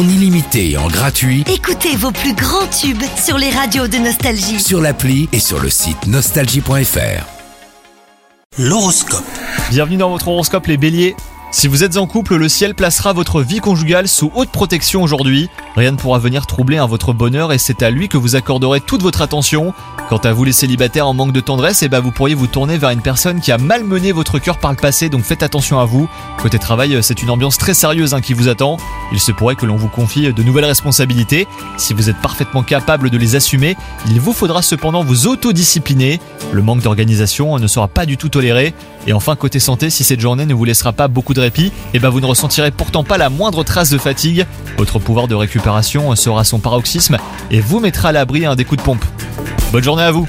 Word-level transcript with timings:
en 0.00 0.08
illimité 0.08 0.70
et 0.70 0.76
en 0.78 0.88
gratuit 0.88 1.44
Écoutez 1.52 1.94
vos 1.94 2.10
plus 2.10 2.32
grands 2.32 2.66
tubes 2.68 3.02
sur 3.22 3.36
les 3.36 3.50
radios 3.50 3.86
de 3.86 3.98
Nostalgie. 3.98 4.58
sur 4.58 4.80
l'appli 4.80 5.28
et 5.32 5.40
sur 5.40 5.60
le 5.60 5.68
site 5.68 6.06
nostalgie.fr. 6.06 7.26
L'horoscope. 8.58 9.24
Bienvenue 9.68 9.98
dans 9.98 10.08
votre 10.08 10.28
horoscope 10.28 10.68
les 10.68 10.78
béliers. 10.78 11.14
Si 11.52 11.68
vous 11.68 11.84
êtes 11.84 11.98
en 11.98 12.06
couple, 12.06 12.36
le 12.36 12.48
ciel 12.48 12.74
placera 12.74 13.12
votre 13.12 13.42
vie 13.42 13.58
conjugale 13.58 14.08
sous 14.08 14.30
haute 14.34 14.48
protection 14.48 15.02
aujourd'hui. 15.02 15.50
Rien 15.76 15.90
ne 15.92 15.96
pourra 15.96 16.18
venir 16.18 16.46
troubler 16.46 16.78
un 16.78 16.86
votre 16.86 17.12
bonheur 17.12 17.52
et 17.52 17.58
c'est 17.58 17.82
à 17.82 17.90
lui 17.90 18.08
que 18.08 18.16
vous 18.16 18.36
accorderez 18.36 18.80
toute 18.80 19.02
votre 19.02 19.20
attention. 19.20 19.74
Quant 20.08 20.18
à 20.18 20.32
vous 20.32 20.44
les 20.44 20.52
célibataires 20.52 21.08
en 21.08 21.14
manque 21.14 21.32
de 21.32 21.40
tendresse, 21.40 21.82
eh 21.82 21.88
ben 21.88 22.00
vous 22.00 22.12
pourriez 22.12 22.34
vous 22.34 22.46
tourner 22.46 22.78
vers 22.78 22.90
une 22.90 23.02
personne 23.02 23.40
qui 23.40 23.52
a 23.52 23.58
malmené 23.58 24.12
votre 24.12 24.38
cœur 24.38 24.58
par 24.58 24.70
le 24.70 24.78
passé, 24.78 25.10
donc 25.10 25.24
faites 25.24 25.42
attention 25.42 25.78
à 25.78 25.84
vous. 25.84 26.08
Côté 26.38 26.58
travail, 26.58 26.96
c'est 27.02 27.22
une 27.22 27.30
ambiance 27.30 27.58
très 27.58 27.74
sérieuse 27.74 28.14
hein, 28.14 28.22
qui 28.22 28.32
vous 28.32 28.48
attend. 28.48 28.78
Il 29.12 29.20
se 29.20 29.32
pourrait 29.32 29.56
que 29.56 29.66
l'on 29.66 29.76
vous 29.76 29.88
confie 29.88 30.32
de 30.32 30.42
nouvelles 30.42 30.64
responsabilités. 30.64 31.46
Si 31.76 31.94
vous 31.94 32.08
êtes 32.08 32.20
parfaitement 32.20 32.62
capable 32.62 33.10
de 33.10 33.18
les 33.18 33.36
assumer, 33.36 33.76
il 34.08 34.20
vous 34.20 34.32
faudra 34.32 34.62
cependant 34.62 35.02
vous 35.02 35.26
autodiscipliner. 35.26 36.20
Le 36.52 36.62
manque 36.62 36.82
d'organisation 36.82 37.58
ne 37.58 37.66
sera 37.66 37.88
pas 37.88 38.06
du 38.06 38.16
tout 38.16 38.28
toléré. 38.28 38.74
Et 39.06 39.12
enfin, 39.12 39.34
côté 39.36 39.58
santé, 39.58 39.90
si 39.90 40.04
cette 40.04 40.20
journée 40.20 40.46
ne 40.46 40.54
vous 40.54 40.64
laissera 40.64 40.92
pas 40.92 41.08
beaucoup 41.08 41.34
de 41.34 41.40
répit, 41.40 41.72
eh 41.94 41.98
ben 41.98 42.10
vous 42.10 42.20
ne 42.20 42.26
ressentirez 42.26 42.70
pourtant 42.70 43.04
pas 43.04 43.18
la 43.18 43.30
moindre 43.30 43.64
trace 43.64 43.90
de 43.90 43.98
fatigue. 43.98 44.46
Votre 44.78 44.98
pouvoir 44.98 45.26
de 45.26 45.34
récupération 45.34 46.14
sera 46.14 46.44
son 46.44 46.58
paroxysme 46.58 47.16
et 47.50 47.60
vous 47.60 47.80
mettra 47.80 48.10
à 48.10 48.12
l'abri 48.12 48.46
un 48.46 48.54
des 48.54 48.64
coups 48.64 48.80
de 48.80 48.84
pompe. 48.84 49.04
Bonne 49.72 49.84
journée 49.84 50.02
à 50.02 50.12
vous 50.12 50.28